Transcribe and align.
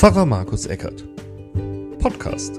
Pfarrer 0.00 0.24
Markus 0.24 0.64
Eckert. 0.64 1.04
Podcast. 1.98 2.58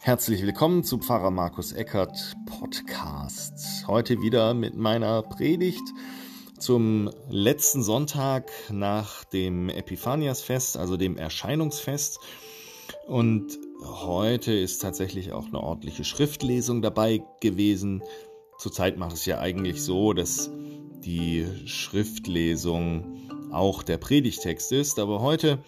Herzlich 0.00 0.42
willkommen 0.42 0.82
zu 0.82 0.98
Pfarrer 0.98 1.30
Markus 1.30 1.70
Eckert 1.70 2.34
Podcast. 2.46 3.86
Heute 3.86 4.20
wieder 4.20 4.54
mit 4.54 4.74
meiner 4.74 5.22
Predigt 5.22 5.84
zum 6.58 7.08
letzten 7.28 7.84
Sonntag 7.84 8.50
nach 8.68 9.22
dem 9.22 9.68
Epiphaniasfest, 9.68 10.76
also 10.76 10.96
dem 10.96 11.16
Erscheinungsfest. 11.16 12.18
Und 13.06 13.58
heute 13.84 14.52
ist 14.52 14.80
tatsächlich 14.80 15.32
auch 15.32 15.46
eine 15.46 15.60
ordentliche 15.60 16.04
Schriftlesung 16.04 16.82
dabei 16.82 17.22
gewesen. 17.40 18.02
Zurzeit 18.58 18.96
macht 18.96 19.14
es 19.14 19.26
ja 19.26 19.40
eigentlich 19.40 19.82
so, 19.82 20.12
dass 20.12 20.50
die 21.04 21.46
Schriftlesung 21.66 23.28
auch 23.50 23.82
der 23.82 23.98
Predigtext 23.98 24.72
ist, 24.72 24.98
aber 24.98 25.20
heute 25.20 25.58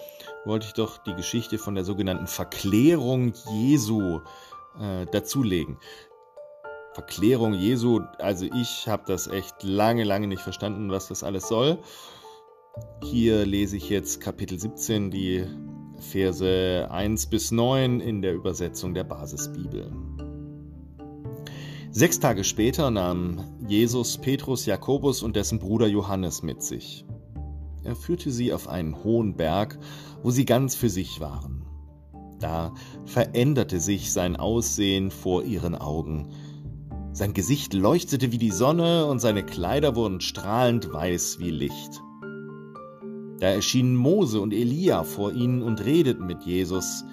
wollte 0.44 0.66
ich 0.66 0.72
doch 0.72 0.98
die 0.98 1.14
Geschichte 1.14 1.58
von 1.58 1.74
der 1.74 1.84
sogenannten 1.84 2.26
Verklärung 2.26 3.34
Jesu 3.52 4.20
äh, 4.80 5.06
dazulegen. 5.06 5.78
Verklärung 6.92 7.54
Jesu, 7.54 8.00
also 8.18 8.46
ich 8.46 8.86
habe 8.86 9.02
das 9.06 9.26
echt 9.26 9.62
lange, 9.62 10.04
lange 10.04 10.28
nicht 10.28 10.42
verstanden, 10.42 10.90
was 10.90 11.08
das 11.08 11.24
alles 11.24 11.48
soll. 11.48 11.78
Hier 13.02 13.44
lese 13.44 13.76
ich 13.76 13.90
jetzt 13.90 14.20
Kapitel 14.20 14.58
17, 14.58 15.10
die 15.10 15.44
Verse 16.10 16.88
1 16.90 17.26
bis 17.26 17.50
9 17.50 18.00
in 18.00 18.22
der 18.22 18.34
Übersetzung 18.34 18.94
der 18.94 19.04
Basisbibel. 19.04 19.90
Sechs 21.90 22.18
Tage 22.20 22.44
später 22.44 22.90
nahm 22.90 23.40
Jesus 23.68 24.18
Petrus, 24.18 24.66
Jakobus 24.66 25.22
und 25.22 25.36
dessen 25.36 25.58
Bruder 25.58 25.86
Johannes 25.86 26.42
mit 26.42 26.62
sich. 26.62 27.04
Er 27.84 27.94
führte 27.94 28.30
sie 28.30 28.52
auf 28.52 28.68
einen 28.68 29.04
hohen 29.04 29.36
Berg, 29.36 29.78
wo 30.22 30.30
sie 30.30 30.44
ganz 30.44 30.74
für 30.74 30.88
sich 30.88 31.20
waren. 31.20 31.64
Da 32.40 32.74
veränderte 33.04 33.80
sich 33.80 34.12
sein 34.12 34.36
Aussehen 34.36 35.10
vor 35.10 35.44
ihren 35.44 35.74
Augen. 35.74 36.30
Sein 37.12 37.32
Gesicht 37.32 37.74
leuchtete 37.74 38.32
wie 38.32 38.38
die 38.38 38.50
Sonne 38.50 39.06
und 39.06 39.20
seine 39.20 39.44
Kleider 39.44 39.94
wurden 39.94 40.20
strahlend 40.20 40.92
weiß 40.92 41.38
wie 41.38 41.50
Licht. 41.50 42.03
Da 43.40 43.48
erschienen 43.48 43.96
Mose 43.96 44.40
und 44.40 44.52
Elia 44.52 45.02
vor 45.02 45.32
ihnen 45.32 45.62
und 45.62 45.84
redeten 45.84 46.26
mit 46.26 46.42
Jesus. 46.42 47.04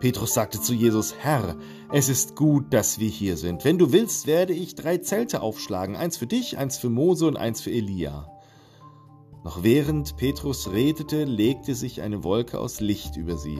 Petrus 0.00 0.34
sagte 0.34 0.60
zu 0.60 0.74
Jesus, 0.74 1.14
Herr, 1.18 1.56
es 1.92 2.08
ist 2.08 2.36
gut, 2.36 2.72
dass 2.72 3.00
wir 3.00 3.08
hier 3.08 3.36
sind. 3.36 3.64
Wenn 3.64 3.78
du 3.78 3.92
willst, 3.92 4.26
werde 4.26 4.52
ich 4.52 4.76
drei 4.76 4.98
Zelte 4.98 5.42
aufschlagen, 5.42 5.96
eins 5.96 6.16
für 6.16 6.28
dich, 6.28 6.56
eins 6.56 6.78
für 6.78 6.88
Mose 6.88 7.26
und 7.26 7.36
eins 7.36 7.60
für 7.60 7.72
Elia. 7.72 8.30
Noch 9.44 9.62
während 9.62 10.16
Petrus 10.16 10.70
redete, 10.72 11.24
legte 11.24 11.74
sich 11.74 12.02
eine 12.02 12.22
Wolke 12.22 12.58
aus 12.58 12.80
Licht 12.80 13.16
über 13.16 13.36
sie. 13.36 13.58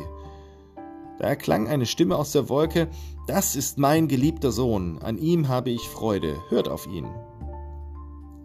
Da 1.18 1.24
erklang 1.26 1.66
eine 1.66 1.86
Stimme 1.86 2.16
aus 2.16 2.32
der 2.32 2.48
Wolke, 2.48 2.88
Das 3.26 3.56
ist 3.56 3.78
mein 3.78 4.06
geliebter 4.06 4.52
Sohn, 4.52 4.98
an 5.02 5.18
ihm 5.18 5.48
habe 5.48 5.70
ich 5.70 5.88
Freude, 5.88 6.36
hört 6.48 6.68
auf 6.68 6.86
ihn. 6.86 7.06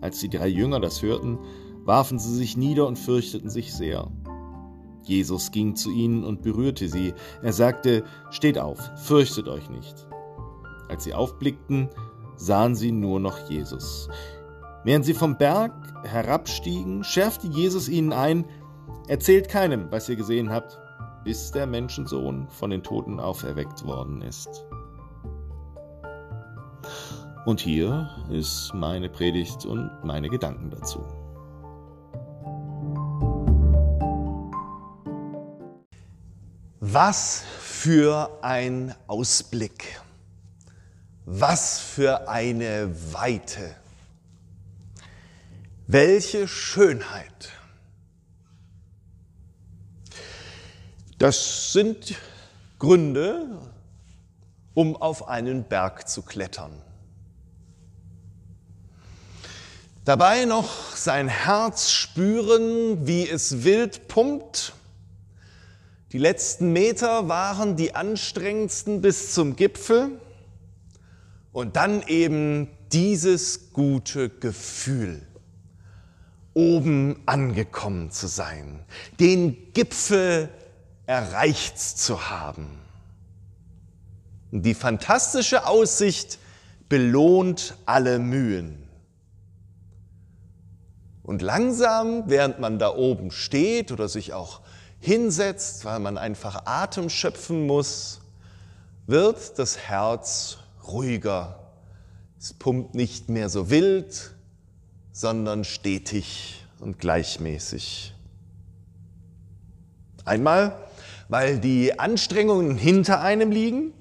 Als 0.01 0.19
die 0.19 0.29
drei 0.29 0.47
Jünger 0.47 0.79
das 0.79 1.01
hörten, 1.01 1.37
warfen 1.85 2.19
sie 2.19 2.35
sich 2.35 2.57
nieder 2.57 2.87
und 2.87 2.97
fürchteten 2.97 3.49
sich 3.49 3.73
sehr. 3.73 4.11
Jesus 5.03 5.51
ging 5.51 5.75
zu 5.75 5.91
ihnen 5.91 6.23
und 6.23 6.41
berührte 6.41 6.87
sie. 6.87 7.13
Er 7.41 7.53
sagte, 7.53 8.03
Steht 8.31 8.57
auf, 8.57 8.79
fürchtet 8.97 9.47
euch 9.47 9.69
nicht. 9.69 10.07
Als 10.89 11.03
sie 11.03 11.13
aufblickten, 11.13 11.89
sahen 12.35 12.75
sie 12.75 12.91
nur 12.91 13.19
noch 13.19 13.49
Jesus. 13.49 14.09
Während 14.83 15.05
sie 15.05 15.13
vom 15.13 15.37
Berg 15.37 15.73
herabstiegen, 16.03 17.03
schärfte 17.03 17.47
Jesus 17.47 17.89
ihnen 17.89 18.13
ein, 18.13 18.45
Erzählt 19.07 19.49
keinem, 19.49 19.91
was 19.91 20.07
ihr 20.07 20.15
gesehen 20.15 20.49
habt, 20.49 20.79
bis 21.25 21.51
der 21.51 21.67
Menschensohn 21.67 22.47
von 22.49 22.69
den 22.69 22.83
Toten 22.83 23.19
auferweckt 23.19 23.85
worden 23.85 24.21
ist. 24.21 24.65
Und 27.45 27.59
hier 27.59 28.09
ist 28.29 28.71
meine 28.73 29.09
Predigt 29.09 29.65
und 29.65 29.91
meine 30.03 30.29
Gedanken 30.29 30.69
dazu. 30.69 31.03
Was 36.93 37.41
für 37.59 38.37
ein 38.43 38.93
Ausblick. 39.07 39.99
Was 41.25 41.79
für 41.79 42.29
eine 42.29 42.93
Weite. 43.11 43.75
Welche 45.87 46.47
Schönheit. 46.47 47.49
Das 51.17 51.73
sind 51.73 52.13
Gründe, 52.77 53.57
um 54.75 54.95
auf 54.95 55.27
einen 55.27 55.63
Berg 55.63 56.07
zu 56.07 56.21
klettern. 56.21 56.79
Dabei 60.05 60.45
noch 60.45 60.95
sein 60.95 61.27
Herz 61.27 61.89
spüren, 61.89 63.07
wie 63.07 63.27
es 63.27 63.63
wild 63.63 64.07
pumpt 64.07 64.73
die 66.13 66.19
letzten 66.19 66.71
Meter 66.73 67.27
waren 67.27 67.75
die 67.75 67.95
anstrengendsten 67.95 69.01
bis 69.01 69.33
zum 69.33 69.55
Gipfel 69.55 70.21
und 71.51 71.75
dann 71.75 72.03
eben 72.03 72.69
dieses 72.91 73.73
gute 73.73 74.29
Gefühl, 74.29 75.23
oben 76.53 77.19
angekommen 77.25 78.11
zu 78.11 78.27
sein, 78.27 78.85
den 79.19 79.73
Gipfel 79.73 80.49
erreicht 81.07 81.79
zu 81.79 82.29
haben. 82.29 82.67
Die 84.51 84.75
fantastische 84.75 85.65
Aussicht 85.65 86.37
belohnt 86.89 87.75
alle 87.87 88.19
Mühen. 88.19 88.87
Und 91.23 91.41
langsam, 91.41 92.25
während 92.27 92.59
man 92.59 92.77
da 92.77 92.93
oben 92.93 93.31
steht 93.31 93.91
oder 93.91 94.07
sich 94.07 94.33
auch 94.33 94.61
hinsetzt, 95.03 95.83
weil 95.83 95.99
man 95.99 96.17
einfach 96.17 96.65
Atem 96.65 97.09
schöpfen 97.09 97.67
muss, 97.67 98.21
wird 99.05 99.59
das 99.59 99.77
Herz 99.77 100.59
ruhiger. 100.87 101.59
Es 102.39 102.53
pumpt 102.53 102.95
nicht 102.95 103.27
mehr 103.27 103.49
so 103.49 103.69
wild, 103.69 104.33
sondern 105.11 105.65
stetig 105.65 106.65
und 106.79 106.99
gleichmäßig. 106.99 108.13
Einmal, 110.23 110.77
weil 111.27 111.59
die 111.59 111.99
Anstrengungen 111.99 112.77
hinter 112.77 113.19
einem 113.19 113.51
liegen 113.51 113.93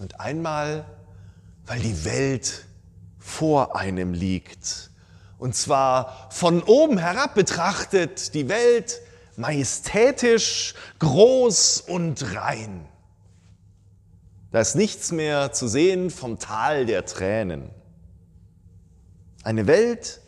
und 0.00 0.20
einmal, 0.20 0.84
weil 1.66 1.80
die 1.80 2.04
Welt 2.04 2.64
vor 3.18 3.74
einem 3.74 4.14
liegt. 4.14 4.90
Und 5.36 5.56
zwar 5.56 6.28
von 6.30 6.62
oben 6.62 6.98
herab 6.98 7.34
betrachtet 7.34 8.34
die 8.34 8.48
Welt 8.48 9.00
majestätisch, 9.38 10.74
groß 10.98 11.82
und 11.82 12.34
rein. 12.34 12.86
Da 14.50 14.60
ist 14.60 14.74
nichts 14.74 15.12
mehr 15.12 15.52
zu 15.52 15.68
sehen 15.68 16.10
vom 16.10 16.38
Tal 16.38 16.86
der 16.86 17.04
Tränen. 17.04 17.70
Eine 19.44 19.66
Welt, 19.66 20.20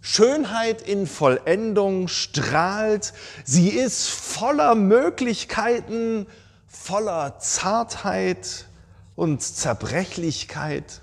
Schönheit 0.00 0.82
in 0.82 1.06
Vollendung 1.06 2.08
strahlt. 2.08 3.12
Sie 3.44 3.68
ist 3.68 4.08
voller 4.08 4.74
Möglichkeiten, 4.74 6.26
voller 6.66 7.38
Zartheit 7.38 8.66
und 9.14 9.42
Zerbrechlichkeit. 9.42 11.02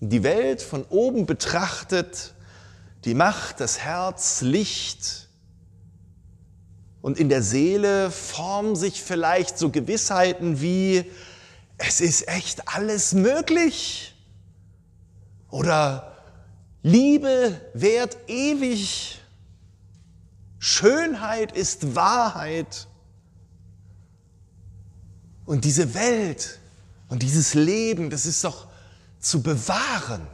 Die 0.00 0.22
Welt 0.22 0.62
von 0.62 0.84
oben 0.84 1.26
betrachtet, 1.26 2.34
die 3.04 3.14
macht 3.14 3.60
das 3.60 3.80
Herz 3.80 4.42
Licht 4.42 5.23
und 7.04 7.20
in 7.20 7.28
der 7.28 7.42
Seele 7.42 8.10
formen 8.10 8.76
sich 8.76 9.02
vielleicht 9.02 9.58
so 9.58 9.68
Gewissheiten 9.68 10.62
wie, 10.62 11.04
es 11.76 12.00
ist 12.00 12.26
echt 12.28 12.66
alles 12.66 13.12
möglich. 13.12 14.14
Oder 15.50 16.16
Liebe 16.82 17.60
währt 17.74 18.16
ewig. 18.26 19.20
Schönheit 20.58 21.52
ist 21.52 21.94
Wahrheit. 21.94 22.88
Und 25.44 25.66
diese 25.66 25.92
Welt 25.92 26.58
und 27.10 27.22
dieses 27.22 27.52
Leben, 27.52 28.08
das 28.08 28.24
ist 28.24 28.42
doch 28.44 28.66
zu 29.20 29.42
bewahren. 29.42 30.26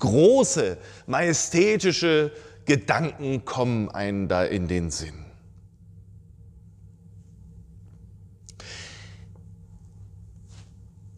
Große, 0.00 0.76
majestätische 1.06 2.32
Gedanken 2.70 3.44
kommen 3.44 3.88
einem 3.88 4.28
da 4.28 4.44
in 4.44 4.68
den 4.68 4.92
Sinn. 4.92 5.26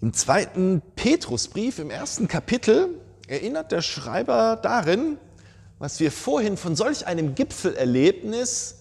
Im 0.01 0.15
zweiten 0.15 0.81
Petrusbrief, 0.97 1.79
im 1.79 1.91
ersten 1.91 2.27
Kapitel, 2.27 2.99
erinnert 3.29 3.71
der 3.71 3.83
Schreiber 3.83 4.57
darin, 4.63 5.19
was 5.79 6.01
wir 6.01 6.11
vorhin 6.11 6.57
von 6.57 6.75
solch 6.75 7.07
einem 7.07 7.35
Gipfelerlebnis 7.35 8.77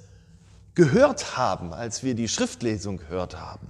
gehört 0.73 1.35
haben, 1.35 1.73
als 1.73 2.03
wir 2.03 2.15
die 2.15 2.29
Schriftlesung 2.29 2.99
gehört 2.99 3.37
haben. 3.37 3.67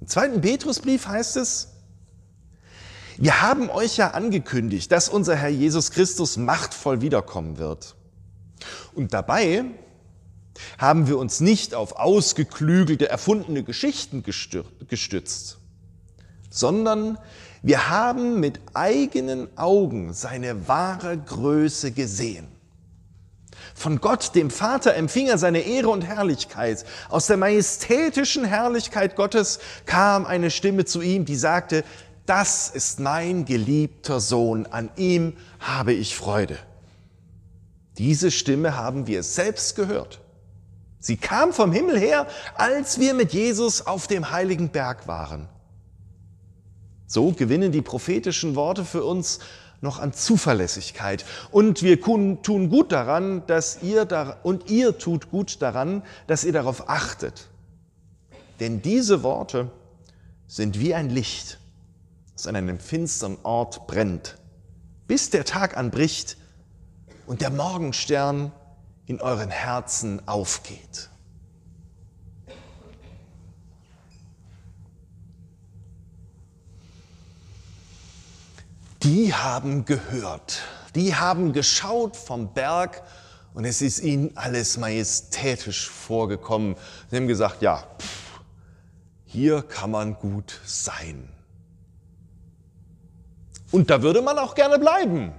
Im 0.00 0.06
zweiten 0.06 0.40
Petrusbrief 0.40 1.08
heißt 1.08 1.38
es, 1.38 1.72
wir 3.18 3.42
haben 3.42 3.70
euch 3.70 3.96
ja 3.96 4.10
angekündigt, 4.10 4.92
dass 4.92 5.08
unser 5.08 5.36
Herr 5.36 5.48
Jesus 5.48 5.90
Christus 5.90 6.36
machtvoll 6.36 7.00
wiederkommen 7.00 7.58
wird. 7.58 7.94
Und 8.94 9.14
dabei 9.14 9.64
haben 10.78 11.06
wir 11.06 11.18
uns 11.18 11.40
nicht 11.40 11.74
auf 11.74 11.96
ausgeklügelte, 11.96 13.08
erfundene 13.08 13.62
Geschichten 13.62 14.22
gestützt, 14.22 15.58
sondern 16.50 17.18
wir 17.62 17.88
haben 17.90 18.40
mit 18.40 18.60
eigenen 18.74 19.48
Augen 19.56 20.12
seine 20.12 20.68
wahre 20.68 21.16
Größe 21.18 21.92
gesehen. 21.92 22.48
Von 23.74 24.00
Gott, 24.00 24.34
dem 24.34 24.50
Vater, 24.50 24.94
empfing 24.94 25.28
er 25.28 25.36
seine 25.36 25.60
Ehre 25.60 25.88
und 25.88 26.02
Herrlichkeit. 26.02 26.84
Aus 27.10 27.26
der 27.26 27.36
majestätischen 27.36 28.44
Herrlichkeit 28.44 29.16
Gottes 29.16 29.58
kam 29.84 30.24
eine 30.24 30.50
Stimme 30.50 30.86
zu 30.86 31.02
ihm, 31.02 31.24
die 31.26 31.36
sagte, 31.36 31.84
das 32.26 32.68
ist 32.68 33.00
mein 33.00 33.44
geliebter 33.44 34.20
Sohn, 34.20 34.66
an 34.66 34.90
ihm 34.96 35.36
habe 35.60 35.92
ich 35.92 36.16
Freude. 36.16 36.58
Diese 37.98 38.30
Stimme 38.30 38.76
haben 38.76 39.06
wir 39.06 39.22
selbst 39.22 39.76
gehört. 39.76 40.20
Sie 40.98 41.16
kam 41.16 41.52
vom 41.52 41.72
Himmel 41.72 41.98
her, 41.98 42.26
als 42.56 42.98
wir 42.98 43.14
mit 43.14 43.32
Jesus 43.32 43.86
auf 43.86 44.06
dem 44.06 44.30
heiligen 44.30 44.70
Berg 44.70 45.06
waren. 45.06 45.48
So 47.06 47.32
gewinnen 47.32 47.70
die 47.70 47.82
prophetischen 47.82 48.56
Worte 48.56 48.84
für 48.84 49.04
uns 49.04 49.38
noch 49.80 50.00
an 50.00 50.12
Zuverlässigkeit. 50.12 51.24
Und 51.52 51.82
wir 51.82 52.00
tun 52.00 52.42
gut 52.42 52.92
daran, 52.92 53.46
dass 53.46 53.82
ihr 53.82 54.04
da, 54.04 54.36
und 54.42 54.68
ihr 54.70 54.98
tut 54.98 55.30
gut 55.30 55.62
daran, 55.62 56.02
dass 56.26 56.44
ihr 56.44 56.52
darauf 56.52 56.88
achtet. 56.88 57.46
Denn 58.58 58.82
diese 58.82 59.22
Worte 59.22 59.70
sind 60.48 60.80
wie 60.80 60.94
ein 60.94 61.10
Licht, 61.10 61.58
das 62.36 62.46
an 62.46 62.54
einem 62.54 62.78
finsteren 62.78 63.38
Ort 63.42 63.86
brennt, 63.86 64.36
bis 65.06 65.30
der 65.30 65.44
Tag 65.44 65.76
anbricht 65.76 66.36
und 67.26 67.40
der 67.40 67.50
Morgenstern 67.50 68.52
in 69.06 69.20
euren 69.20 69.50
Herzen 69.50 70.26
aufgeht. 70.28 71.08
Die 79.02 79.32
haben 79.32 79.84
gehört, 79.84 80.62
die 80.94 81.14
haben 81.14 81.52
geschaut 81.52 82.16
vom 82.16 82.52
Berg 82.52 83.02
und 83.54 83.64
es 83.64 83.80
ist 83.80 84.00
ihnen 84.00 84.36
alles 84.36 84.76
majestätisch 84.76 85.88
vorgekommen. 85.88 86.76
Sie 87.10 87.16
haben 87.16 87.28
gesagt, 87.28 87.62
ja, 87.62 87.84
pff, 87.98 88.40
hier 89.24 89.62
kann 89.62 89.92
man 89.92 90.14
gut 90.14 90.60
sein. 90.66 91.35
Und 93.76 93.90
da 93.90 94.00
würde 94.00 94.22
man 94.22 94.38
auch 94.38 94.54
gerne 94.54 94.78
bleiben. 94.78 95.32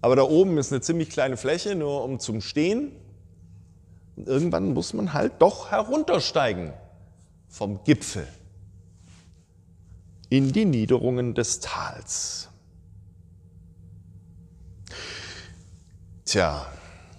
Aber 0.00 0.16
da 0.16 0.22
oben 0.22 0.56
ist 0.56 0.72
eine 0.72 0.80
ziemlich 0.80 1.10
kleine 1.10 1.36
Fläche, 1.36 1.74
nur 1.74 2.02
um 2.02 2.18
zum 2.18 2.40
Stehen. 2.40 2.92
Und 4.16 4.26
irgendwann 4.26 4.72
muss 4.72 4.94
man 4.94 5.12
halt 5.12 5.34
doch 5.40 5.70
heruntersteigen 5.70 6.72
vom 7.46 7.84
Gipfel 7.84 8.26
in 10.30 10.50
die 10.50 10.64
Niederungen 10.64 11.34
des 11.34 11.60
Tals. 11.60 12.48
Tja, 16.24 16.64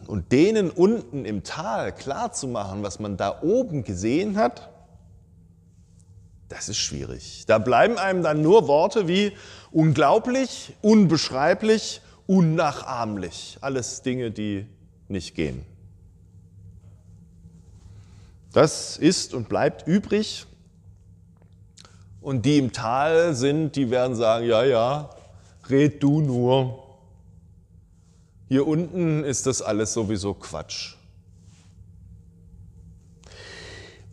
und 0.08 0.32
denen 0.32 0.72
unten 0.72 1.26
im 1.26 1.44
Tal 1.44 1.94
klar 1.94 2.34
zu 2.34 2.48
machen, 2.48 2.82
was 2.82 2.98
man 3.00 3.18
da 3.18 3.44
oben 3.44 3.84
gesehen 3.84 4.36
hat, 4.36 4.68
das 6.50 6.68
ist 6.68 6.78
schwierig. 6.78 7.46
Da 7.48 7.60
bleiben 7.60 7.98
einem 7.98 8.24
dann 8.24 8.42
nur 8.42 8.68
Worte 8.68 9.08
wie 9.08 9.34
unglaublich, 9.72 10.74
unbeschreiblich, 10.82 12.02
unnachahmlich. 12.26 13.58
Alles 13.62 14.02
Dinge, 14.02 14.32
die 14.32 14.66
nicht 15.08 15.36
gehen. 15.36 15.64
Das 18.52 18.98
ist 18.98 19.36
und 19.36 19.48
bleibt 19.48 19.88
übrig 19.88 20.48
und 22.20 22.46
die 22.46 22.58
im 22.58 22.74
Tal 22.74 23.36
sind, 23.36 23.76
die 23.76 23.92
werden 23.92 24.16
sagen, 24.16 24.48
ja, 24.48 24.64
ja, 24.64 25.12
red 25.70 26.02
du 26.02 26.22
nur. 26.22 26.84
Hier 28.48 28.66
unten 28.66 29.24
ist 29.24 29.46
das 29.46 29.62
alles 29.62 29.94
sowieso 29.94 30.34
Quatsch. 30.34 30.96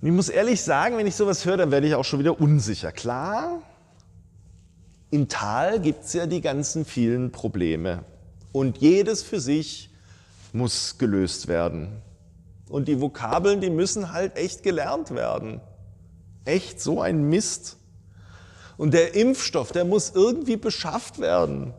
Und 0.07 0.13
ich 0.13 0.17
muss 0.19 0.29
ehrlich 0.29 0.63
sagen, 0.63 0.99
wenn 0.99 1.09
ich 1.09 1.17
sowas 1.17 1.45
höre, 1.45 1.57
dann 1.57 1.73
werde 1.73 1.89
ich 1.89 1.97
auch 1.97 2.05
schon 2.05 2.21
wieder 2.21 2.41
unsicher. 2.41 2.93
Klar, 2.93 3.61
im 5.11 5.27
Tal 5.27 5.81
gibt 5.81 6.05
es 6.05 6.13
ja 6.13 6.27
die 6.27 6.41
ganzen 6.41 6.85
vielen 6.85 7.33
Probleme. 7.33 8.05
Und 8.53 8.79
jedes 8.79 9.25
für 9.25 9.41
sich 9.41 9.91
muss 10.53 10.99
gelöst 10.99 11.49
werden. 11.49 12.03
Und 12.69 12.87
die 12.87 13.01
Vokabeln, 13.01 13.61
die 13.61 13.69
müssen 13.69 14.13
halt 14.13 14.37
echt 14.37 14.63
gelernt 14.63 15.13
werden. 15.13 15.61
Echt 16.45 16.81
so 16.81 17.01
ein 17.01 17.29
Mist. 17.29 17.77
Und 18.77 18.95
der 18.95 19.17
Impfstoff, 19.17 19.73
der 19.73 19.85
muss 19.85 20.13
irgendwie 20.15 20.57
beschafft 20.57 21.19
werden. 21.19 21.75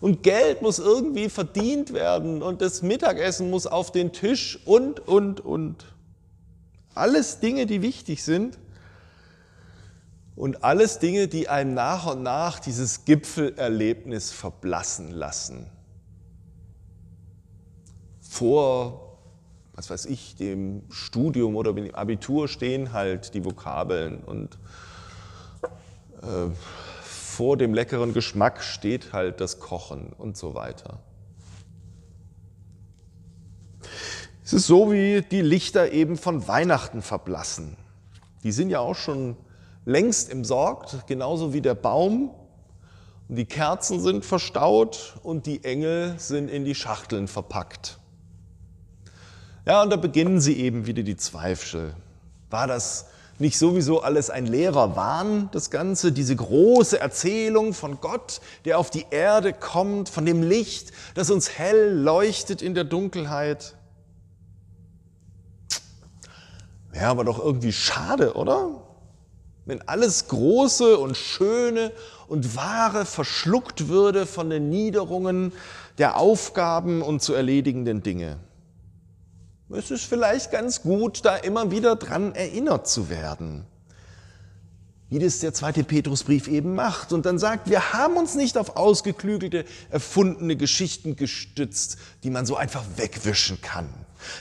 Und 0.00 0.22
Geld 0.22 0.62
muss 0.62 0.78
irgendwie 0.78 1.28
verdient 1.28 1.94
werden. 1.94 2.44
Und 2.44 2.62
das 2.62 2.80
Mittagessen 2.80 3.50
muss 3.50 3.66
auf 3.66 3.90
den 3.90 4.12
Tisch 4.12 4.60
und, 4.64 5.00
und, 5.00 5.40
und. 5.40 5.91
Alles 6.94 7.40
Dinge, 7.40 7.66
die 7.66 7.82
wichtig 7.82 8.22
sind. 8.22 8.58
Und 10.34 10.64
alles 10.64 10.98
Dinge, 10.98 11.28
die 11.28 11.48
einem 11.48 11.74
nach 11.74 12.06
und 12.06 12.22
nach 12.22 12.58
dieses 12.58 13.04
Gipfelerlebnis 13.04 14.32
verblassen 14.32 15.10
lassen. 15.10 15.66
Vor, 18.20 19.18
was 19.74 19.90
weiß 19.90 20.06
ich, 20.06 20.36
dem 20.36 20.84
Studium 20.90 21.54
oder 21.54 21.74
dem 21.74 21.94
Abitur 21.94 22.48
stehen 22.48 22.94
halt 22.94 23.34
die 23.34 23.44
Vokabeln 23.44 24.24
und 24.24 24.58
äh, 26.22 26.50
vor 27.02 27.56
dem 27.58 27.74
leckeren 27.74 28.14
Geschmack 28.14 28.62
steht 28.62 29.12
halt 29.12 29.40
das 29.40 29.60
Kochen 29.60 30.12
und 30.16 30.36
so 30.36 30.54
weiter. 30.54 30.98
Es 34.52 34.56
ist 34.56 34.66
so, 34.66 34.92
wie 34.92 35.22
die 35.22 35.40
Lichter 35.40 35.92
eben 35.92 36.18
von 36.18 36.46
Weihnachten 36.46 37.00
verblassen. 37.00 37.74
Die 38.44 38.52
sind 38.52 38.68
ja 38.68 38.80
auch 38.80 38.96
schon 38.96 39.34
längst 39.86 40.30
emsorgt, 40.30 41.06
genauso 41.06 41.54
wie 41.54 41.62
der 41.62 41.74
Baum. 41.74 42.28
Und 43.30 43.36
die 43.36 43.46
Kerzen 43.46 43.98
sind 43.98 44.26
verstaut 44.26 45.14
und 45.22 45.46
die 45.46 45.64
Engel 45.64 46.16
sind 46.18 46.50
in 46.50 46.66
die 46.66 46.74
Schachteln 46.74 47.28
verpackt. 47.28 47.98
Ja, 49.64 49.82
und 49.82 49.88
da 49.88 49.96
beginnen 49.96 50.38
sie 50.38 50.58
eben 50.58 50.84
wieder 50.84 51.02
die 51.02 51.16
Zweifel. 51.16 51.94
War 52.50 52.66
das 52.66 53.06
nicht 53.38 53.58
sowieso 53.58 54.02
alles 54.02 54.28
ein 54.28 54.44
leerer 54.44 54.96
Wahn, 54.96 55.48
das 55.52 55.70
Ganze, 55.70 56.12
diese 56.12 56.36
große 56.36 57.00
Erzählung 57.00 57.72
von 57.72 58.02
Gott, 58.02 58.42
der 58.66 58.78
auf 58.78 58.90
die 58.90 59.06
Erde 59.08 59.54
kommt, 59.54 60.10
von 60.10 60.26
dem 60.26 60.42
Licht, 60.42 60.92
das 61.14 61.30
uns 61.30 61.56
hell 61.56 61.94
leuchtet 61.94 62.60
in 62.60 62.74
der 62.74 62.84
Dunkelheit? 62.84 63.76
Wäre 66.92 67.06
aber 67.06 67.24
doch 67.24 67.44
irgendwie 67.44 67.72
schade, 67.72 68.34
oder? 68.34 68.82
Wenn 69.64 69.86
alles 69.88 70.28
Große 70.28 70.96
und 70.98 71.16
Schöne 71.16 71.92
und 72.28 72.56
Wahre 72.56 73.04
verschluckt 73.04 73.88
würde 73.88 74.26
von 74.26 74.48
den 74.48 74.70
Niederungen 74.70 75.52
der 75.98 76.16
Aufgaben 76.16 77.02
und 77.02 77.20
zu 77.20 77.34
erledigenden 77.34 78.02
Dinge 78.02 78.38
es 79.76 79.90
ist 79.90 80.04
vielleicht 80.04 80.50
ganz 80.50 80.82
gut, 80.82 81.24
da 81.24 81.36
immer 81.36 81.70
wieder 81.70 81.96
dran 81.96 82.34
erinnert 82.34 82.88
zu 82.88 83.08
werden. 83.08 83.64
Wie 85.08 85.18
das 85.18 85.40
der 85.40 85.52
zweite 85.52 85.84
Petrusbrief 85.84 86.48
eben 86.48 86.74
macht 86.74 87.12
und 87.12 87.26
dann 87.26 87.38
sagt, 87.38 87.68
wir 87.68 87.92
haben 87.92 88.16
uns 88.16 88.34
nicht 88.34 88.56
auf 88.56 88.76
ausgeklügelte, 88.76 89.64
erfundene 89.90 90.56
Geschichten 90.56 91.16
gestützt, 91.16 91.98
die 92.22 92.30
man 92.30 92.46
so 92.46 92.56
einfach 92.56 92.84
wegwischen 92.96 93.60
kann. 93.60 93.88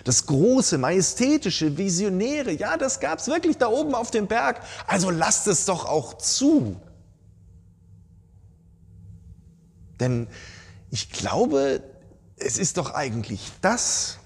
Das 0.04 0.26
große, 0.26 0.78
majestätische, 0.78 1.78
visionäre, 1.78 2.52
ja, 2.52 2.78
das 2.78 3.00
gab 3.00 3.20
es 3.20 3.28
wirklich 3.28 3.58
da 3.58 3.68
oben 3.68 3.96
auf 3.96 4.12
dem 4.12 4.28
Berg. 4.28 4.62
Also 4.88 5.10
lasst 5.10 5.48
es 5.48 5.66
doch 5.66 5.86
auch 5.86 6.18
zu. 6.18 6.80
Denn 10.00 10.28
ich 10.90 11.12
glaube, 11.12 11.84
es 12.38 12.58
ist 12.58 12.78
doch 12.78 12.94
eigentlich 12.94 13.52
das, 13.62 14.18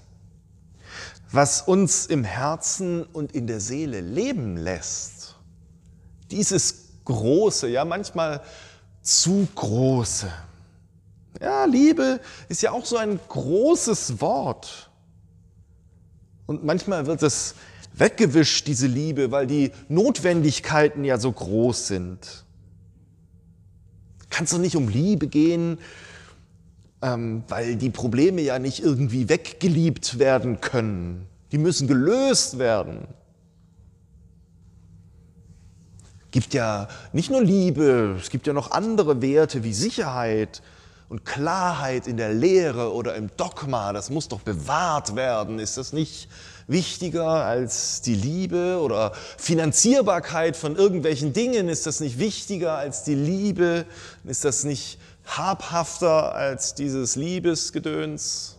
was 1.30 1.62
uns 1.62 2.06
im 2.06 2.24
Herzen 2.24 3.02
und 3.04 3.32
in 3.32 3.46
der 3.46 3.60
Seele 3.60 4.00
leben 4.00 4.56
lässt. 4.56 5.36
Dieses 6.30 6.86
große, 7.04 7.68
ja 7.68 7.84
manchmal 7.84 8.42
zu 9.02 9.46
große. 9.54 10.32
Ja, 11.40 11.64
Liebe 11.66 12.20
ist 12.48 12.62
ja 12.62 12.72
auch 12.72 12.84
so 12.84 12.96
ein 12.96 13.20
großes 13.28 14.20
Wort. 14.20 14.90
Und 16.46 16.64
manchmal 16.64 17.06
wird 17.06 17.22
es 17.22 17.54
weggewischt, 17.94 18.66
diese 18.66 18.86
Liebe, 18.86 19.30
weil 19.30 19.46
die 19.46 19.72
Notwendigkeiten 19.88 21.04
ja 21.04 21.18
so 21.18 21.32
groß 21.32 21.88
sind. 21.88 22.44
Kann 24.30 24.44
es 24.44 24.50
doch 24.50 24.58
nicht 24.58 24.76
um 24.76 24.88
Liebe 24.88 25.28
gehen, 25.28 25.78
ähm, 27.02 27.42
weil 27.48 27.76
die 27.76 27.90
Probleme 27.90 28.42
ja 28.42 28.58
nicht 28.58 28.80
irgendwie 28.80 29.28
weggeliebt 29.28 30.18
werden 30.18 30.60
können. 30.60 31.26
Die 31.52 31.58
müssen 31.58 31.88
gelöst 31.88 32.58
werden. 32.58 33.06
gibt 36.36 36.52
ja 36.52 36.88
nicht 37.14 37.30
nur 37.30 37.42
Liebe, 37.42 38.18
es 38.20 38.28
gibt 38.28 38.46
ja 38.46 38.52
noch 38.52 38.70
andere 38.70 39.22
Werte 39.22 39.64
wie 39.64 39.72
Sicherheit 39.72 40.60
und 41.08 41.24
Klarheit 41.24 42.06
in 42.06 42.16
der 42.16 42.32
Lehre 42.32 42.92
oder 42.92 43.14
im 43.14 43.30
Dogma. 43.36 43.92
Das 43.92 44.10
muss 44.10 44.28
doch 44.28 44.40
bewahrt 44.40 45.14
werden. 45.14 45.58
Ist 45.58 45.76
das 45.76 45.92
nicht 45.92 46.28
wichtiger 46.66 47.28
als 47.28 48.02
die 48.02 48.14
Liebe 48.14 48.80
oder 48.80 49.12
Finanzierbarkeit 49.38 50.56
von 50.56 50.74
irgendwelchen 50.74 51.32
Dingen? 51.32 51.68
Ist 51.68 51.86
das 51.86 52.00
nicht 52.00 52.18
wichtiger 52.18 52.76
als 52.76 53.04
die 53.04 53.14
Liebe? 53.14 53.86
Ist 54.24 54.44
das 54.44 54.64
nicht 54.64 54.98
habhafter 55.24 56.34
als 56.34 56.74
dieses 56.74 57.14
Liebesgedöns? 57.14 58.56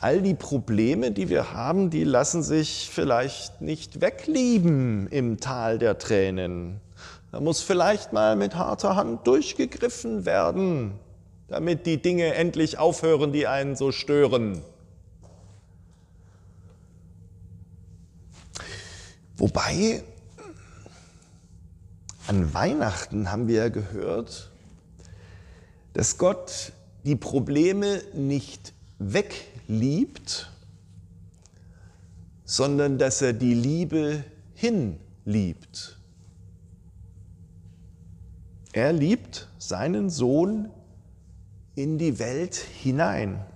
All 0.00 0.20
die 0.20 0.34
Probleme, 0.34 1.12
die 1.12 1.30
wir 1.30 1.54
haben, 1.54 1.88
die 1.88 2.04
lassen 2.04 2.42
sich 2.42 2.90
vielleicht 2.92 3.62
nicht 3.62 4.02
weglieben 4.02 5.06
im 5.06 5.40
Tal 5.40 5.78
der 5.78 5.96
Tränen. 5.96 6.83
Da 7.34 7.40
muss 7.40 7.62
vielleicht 7.62 8.12
mal 8.12 8.36
mit 8.36 8.54
harter 8.54 8.94
Hand 8.94 9.26
durchgegriffen 9.26 10.24
werden, 10.24 10.92
damit 11.48 11.84
die 11.84 12.00
Dinge 12.00 12.32
endlich 12.34 12.78
aufhören, 12.78 13.32
die 13.32 13.48
einen 13.48 13.74
so 13.74 13.90
stören. 13.90 14.62
Wobei, 19.36 20.04
an 22.28 22.54
Weihnachten 22.54 23.32
haben 23.32 23.48
wir 23.48 23.56
ja 23.56 23.68
gehört, 23.68 24.52
dass 25.92 26.18
Gott 26.18 26.70
die 27.02 27.16
Probleme 27.16 28.00
nicht 28.14 28.72
wegliebt, 29.00 29.54
liebt, 29.68 30.50
sondern 32.44 32.98
dass 32.98 33.22
er 33.22 33.32
die 33.32 33.54
Liebe 33.54 34.24
hinliebt. 34.54 35.98
Er 38.74 38.92
liebt 38.92 39.46
seinen 39.56 40.10
Sohn 40.10 40.68
in 41.76 41.96
die 41.96 42.18
Welt 42.18 42.56
hinein, 42.56 43.46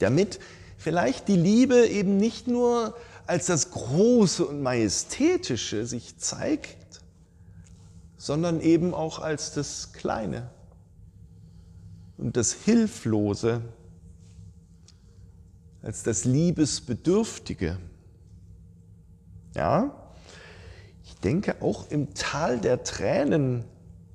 damit 0.00 0.38
vielleicht 0.76 1.28
die 1.28 1.36
Liebe 1.36 1.86
eben 1.88 2.18
nicht 2.18 2.48
nur 2.48 2.94
als 3.26 3.46
das 3.46 3.70
Große 3.70 4.44
und 4.44 4.60
Majestätische 4.60 5.86
sich 5.86 6.18
zeigt, 6.18 7.00
sondern 8.18 8.60
eben 8.60 8.92
auch 8.92 9.18
als 9.18 9.54
das 9.54 9.94
Kleine 9.94 10.50
und 12.18 12.36
das 12.36 12.52
Hilflose 12.52 13.62
als 15.80 16.02
das 16.02 16.26
Liebesbedürftige. 16.26 17.78
Ja, 19.54 20.01
denke 21.24 21.60
auch 21.62 21.90
im 21.90 22.14
Tal 22.14 22.58
der 22.58 22.82
Tränen, 22.84 23.64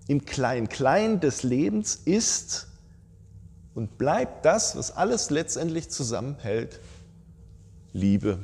im 0.07 0.25
Klein-Klein 0.25 1.19
des 1.19 1.43
Lebens 1.43 1.95
ist 1.95 2.67
und 3.75 3.97
bleibt 3.97 4.45
das, 4.45 4.75
was 4.75 4.91
alles 4.91 5.29
letztendlich 5.29 5.89
zusammenhält, 5.89 6.79
Liebe. 7.93 8.39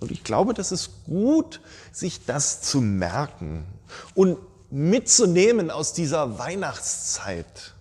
Und 0.00 0.10
ich 0.10 0.24
glaube, 0.24 0.52
das 0.52 0.72
ist 0.72 1.04
gut, 1.06 1.60
sich 1.92 2.26
das 2.26 2.60
zu 2.60 2.80
merken. 2.80 3.64
Und 4.14 4.38
mitzunehmen 4.70 5.70
aus 5.70 5.92
dieser 5.92 6.38
Weihnachtszeit. 6.38 7.74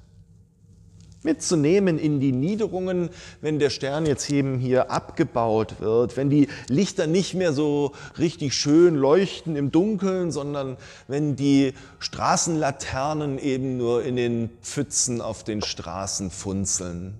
Mitzunehmen 1.23 1.99
in 1.99 2.19
die 2.19 2.31
Niederungen, 2.31 3.09
wenn 3.41 3.59
der 3.59 3.69
Stern 3.69 4.05
jetzt 4.05 4.29
eben 4.29 4.59
hier 4.59 4.89
abgebaut 4.91 5.79
wird, 5.79 6.17
wenn 6.17 6.29
die 6.29 6.47
Lichter 6.67 7.07
nicht 7.07 7.33
mehr 7.33 7.53
so 7.53 7.93
richtig 8.17 8.53
schön 8.53 8.95
leuchten 8.95 9.55
im 9.55 9.71
Dunkeln, 9.71 10.31
sondern 10.31 10.77
wenn 11.07 11.35
die 11.35 11.73
Straßenlaternen 11.99 13.37
eben 13.37 13.77
nur 13.77 14.03
in 14.03 14.15
den 14.15 14.49
Pfützen 14.61 15.21
auf 15.21 15.43
den 15.43 15.61
Straßen 15.61 16.31
funzeln. 16.31 17.13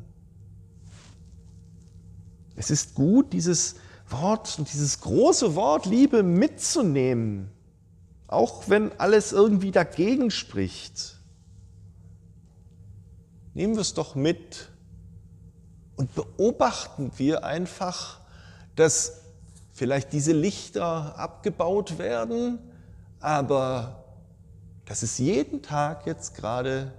Es 2.55 2.71
ist 2.71 2.95
gut, 2.95 3.33
dieses 3.33 3.75
Wort 4.09 4.55
und 4.57 4.71
dieses 4.71 4.99
große 5.01 5.55
Wort 5.55 5.85
Liebe 5.85 6.23
mitzunehmen 6.23 7.49
auch 8.31 8.69
wenn 8.69 8.91
alles 8.97 9.33
irgendwie 9.33 9.71
dagegen 9.71 10.31
spricht. 10.31 11.17
Nehmen 13.53 13.75
wir 13.75 13.81
es 13.81 13.93
doch 13.93 14.15
mit 14.15 14.69
und 15.97 16.15
beobachten 16.15 17.11
wir 17.17 17.43
einfach, 17.43 18.19
dass 18.75 19.21
vielleicht 19.73 20.13
diese 20.13 20.31
Lichter 20.31 21.17
abgebaut 21.17 21.97
werden, 21.97 22.59
aber 23.19 24.03
dass 24.85 25.03
es 25.03 25.17
jeden 25.17 25.61
Tag 25.61 26.05
jetzt 26.05 26.35
gerade 26.35 26.93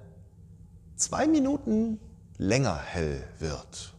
zwei 0.97 1.27
Minuten 1.27 1.99
länger 2.39 2.77
hell 2.77 3.23
wird, 3.39 3.93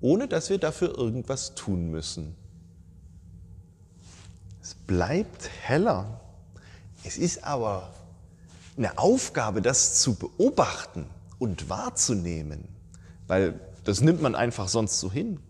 ohne 0.00 0.28
dass 0.28 0.50
wir 0.50 0.58
dafür 0.58 0.96
irgendwas 0.96 1.54
tun 1.54 1.90
müssen. 1.90 2.36
Es 4.60 4.74
bleibt 4.74 5.48
heller. 5.62 6.20
Es 7.04 7.18
ist 7.18 7.44
aber 7.44 7.92
eine 8.76 8.98
Aufgabe, 8.98 9.62
das 9.62 10.00
zu 10.00 10.14
beobachten 10.14 11.06
und 11.38 11.68
wahrzunehmen, 11.68 12.68
weil 13.26 13.60
das 13.84 14.00
nimmt 14.00 14.22
man 14.22 14.34
einfach 14.34 14.68
sonst 14.68 15.00
so 15.00 15.10
hin. 15.10 15.40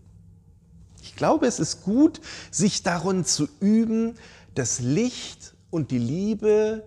Ich 1.01 1.15
glaube, 1.15 1.45
es 1.45 1.59
ist 1.59 1.83
gut, 1.83 2.21
sich 2.49 2.83
darin 2.83 3.25
zu 3.25 3.47
üben, 3.59 4.15
das 4.55 4.79
Licht 4.79 5.53
und 5.69 5.91
die 5.91 5.99
Liebe 5.99 6.83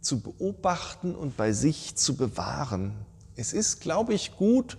zu 0.00 0.20
beobachten 0.20 1.14
und 1.14 1.36
bei 1.36 1.52
sich 1.52 1.94
zu 1.94 2.16
bewahren. 2.16 2.94
Es 3.36 3.52
ist, 3.52 3.80
glaube 3.80 4.14
ich, 4.14 4.36
gut 4.36 4.76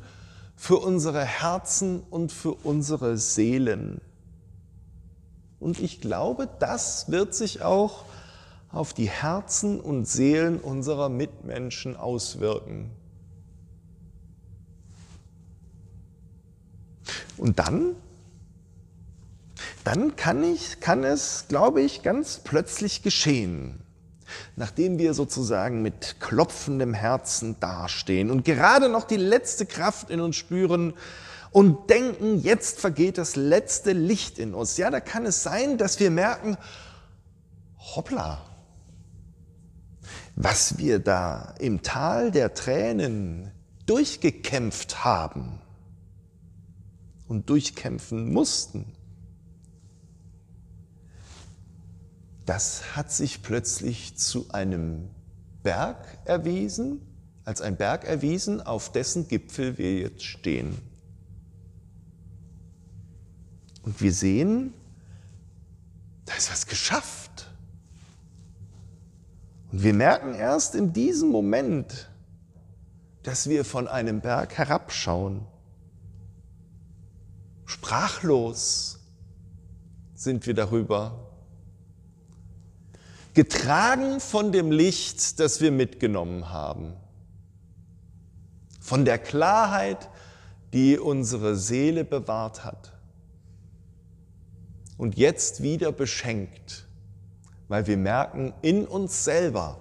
für 0.56 0.78
unsere 0.78 1.24
Herzen 1.26 2.02
und 2.10 2.32
für 2.32 2.54
unsere 2.54 3.18
Seelen. 3.18 4.02
Und 5.60 5.80
ich 5.80 6.02
glaube, 6.02 6.50
das 6.60 7.10
wird 7.10 7.34
sich 7.34 7.62
auch 7.62 8.04
auf 8.74 8.94
die 8.94 9.10
Herzen 9.10 9.80
und 9.80 10.06
Seelen 10.08 10.60
unserer 10.60 11.08
Mitmenschen 11.08 11.96
auswirken. 11.96 12.90
Und 17.38 17.60
dann, 17.60 17.96
dann 19.84 20.16
kann, 20.16 20.44
ich, 20.44 20.80
kann 20.80 21.04
es, 21.04 21.46
glaube 21.48 21.82
ich, 21.82 22.02
ganz 22.02 22.42
plötzlich 22.44 23.04
geschehen, 23.04 23.80
nachdem 24.56 24.98
wir 24.98 25.14
sozusagen 25.14 25.84
mit 25.84 26.20
klopfendem 26.20 26.96
Herzen 26.96 27.60
dastehen 27.60 28.32
und 28.32 28.44
gerade 28.44 28.90
noch 28.90 29.04
die 29.04 29.18
letzte 29.18 29.66
Kraft 29.68 30.10
in 30.10 30.20
uns 30.20 30.36
spüren, 30.36 30.94
und 31.52 31.92
denken, 31.92 32.40
jetzt 32.40 32.80
vergeht 32.80 33.20
das 33.20 33.36
letzte 33.36 33.92
Licht 33.92 34.40
in 34.40 34.56
uns. 34.56 34.76
Ja, 34.78 34.90
da 34.90 35.00
kann 35.00 35.24
es 35.28 35.44
sein, 35.44 35.78
dass 35.78 36.00
wir 36.00 36.10
merken, 36.10 36.58
hoppla, 37.78 38.42
was 40.36 40.78
wir 40.78 41.00
da 41.00 41.54
im 41.60 41.82
Tal 41.82 42.32
der 42.32 42.54
Tränen 42.54 43.52
durchgekämpft 43.86 45.04
haben 45.04 45.60
und 47.28 47.50
durchkämpfen 47.50 48.32
mussten, 48.32 48.94
das 52.46 52.96
hat 52.96 53.12
sich 53.12 53.42
plötzlich 53.42 54.18
zu 54.18 54.50
einem 54.52 55.10
Berg 55.62 56.20
erwiesen, 56.26 57.02
als 57.46 57.62
ein 57.62 57.78
Berg 57.78 58.04
erwiesen, 58.04 58.62
auf 58.62 58.92
dessen 58.92 59.28
Gipfel 59.28 59.78
wir 59.78 60.00
jetzt 60.00 60.24
stehen. 60.24 60.78
Und 63.82 64.00
wir 64.02 64.14
sehen, 64.14 64.74
da 66.26 66.34
ist 66.36 66.52
was 66.52 66.68
geschafft. 66.68 67.23
Und 69.74 69.82
wir 69.82 69.96
merken 69.96 70.36
erst 70.36 70.76
in 70.76 70.94
diesem 70.94 71.30
Moment, 71.30 72.08
dass 73.24 73.50
wir 73.50 73.66
von 73.66 73.88
einem 73.88 74.22
Berg 74.22 74.56
herabschauen. 74.56 75.48
Sprachlos 77.66 79.00
sind 80.14 80.46
wir 80.46 80.54
darüber. 80.54 81.32
Getragen 83.34 84.20
von 84.20 84.52
dem 84.52 84.72
Licht, 84.72 85.40
das 85.40 85.60
wir 85.60 85.72
mitgenommen 85.72 86.52
haben. 86.52 86.94
Von 88.80 89.06
der 89.06 89.18
Klarheit, 89.18 90.08
die 90.72 91.00
unsere 91.00 91.56
Seele 91.56 92.04
bewahrt 92.04 92.64
hat. 92.64 92.94
Und 95.00 95.18
jetzt 95.18 95.64
wieder 95.64 95.92
beschenkt, 95.92 96.86
weil 97.68 97.88
wir 97.88 97.98
merken, 97.98 98.54
in 98.62 98.86
uns 98.86 99.24
selber 99.24 99.80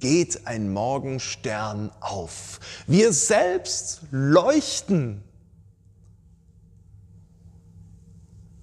geht 0.00 0.46
ein 0.46 0.72
Morgenstern 0.72 1.90
auf. 2.00 2.60
Wir 2.86 3.12
selbst 3.12 4.02
leuchten. 4.10 5.22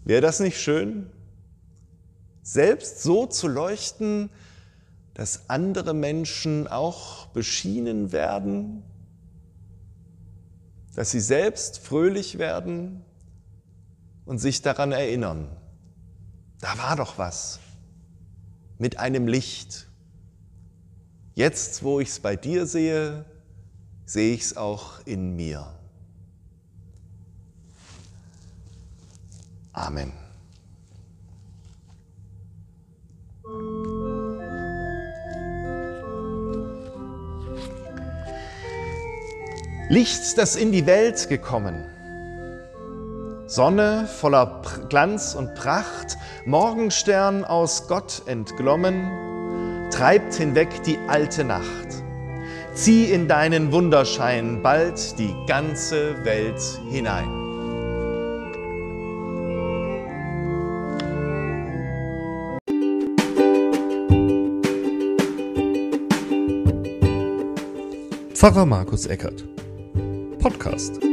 Wäre 0.04 0.22
das 0.22 0.40
nicht 0.40 0.60
schön? 0.62 1.10
Selbst 2.44 3.02
so 3.02 3.26
zu 3.26 3.48
leuchten, 3.48 4.30
dass 5.14 5.50
andere 5.50 5.94
Menschen 5.94 6.68
auch 6.68 7.28
beschienen 7.28 8.12
werden, 8.12 8.84
dass 10.96 11.12
sie 11.12 11.20
selbst 11.20 11.80
fröhlich 11.80 12.38
werden 12.38 13.04
und 14.26 14.40
sich 14.40 14.62
daran 14.62 14.92
erinnern, 14.92 15.48
da 16.60 16.78
war 16.78 16.96
doch 16.96 17.18
was 17.18 17.60
mit 18.82 18.98
einem 18.98 19.28
Licht. 19.28 19.88
Jetzt, 21.36 21.84
wo 21.84 22.00
ich 22.00 22.10
es 22.10 22.20
bei 22.20 22.36
dir 22.36 22.66
sehe, 22.66 23.26
sehe 24.08 24.34
ich 24.34 24.42
es 24.42 24.58
auch 24.58 25.06
in 25.06 25.36
mir. 25.36 25.72
Amen. 29.72 30.12
Licht, 39.90 40.40
das 40.40 40.56
in 40.56 40.72
die 40.72 40.88
Welt 40.88 41.30
gekommen. 41.30 41.91
Sonne 43.52 44.08
voller 44.08 44.62
Glanz 44.88 45.36
und 45.36 45.56
Pracht, 45.56 46.18
Morgenstern 46.46 47.44
aus 47.44 47.86
Gott 47.90 48.22
entglommen, 48.26 49.90
treibt 49.92 50.36
hinweg 50.36 50.70
die 50.86 50.98
alte 51.10 51.44
Nacht. 51.44 51.66
Zieh 52.76 53.12
in 53.12 53.28
deinen 53.28 53.74
Wunderschein 53.74 54.64
bald 54.64 55.20
die 55.20 55.36
ganze 55.48 56.24
Welt 56.24 56.62
hinein. 56.90 57.28
Pfarrer 68.34 68.66
Markus 68.66 69.08
Eckert 69.08 69.44
Podcast 70.40 71.11